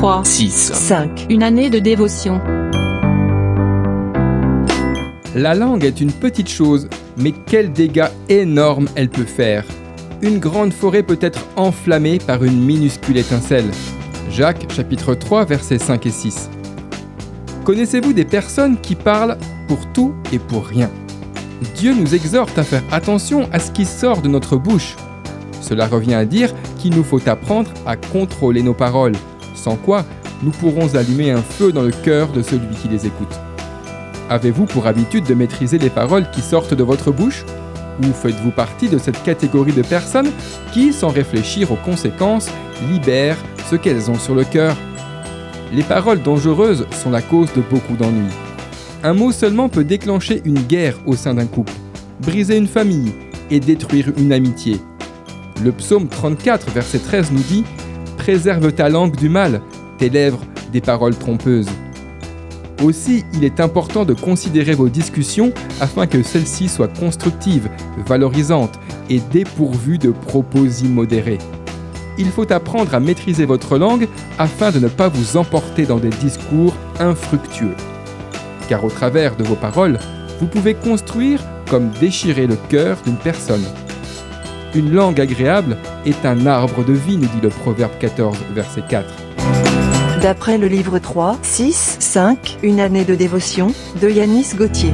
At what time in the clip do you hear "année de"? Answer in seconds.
1.42-1.78, 92.78-93.16